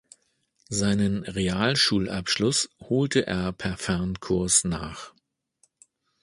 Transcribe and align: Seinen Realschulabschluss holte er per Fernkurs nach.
Seinen 0.71 1.21
Realschulabschluss 1.25 2.71
holte 2.79 3.27
er 3.27 3.51
per 3.51 3.77
Fernkurs 3.77 4.63
nach. 4.63 5.13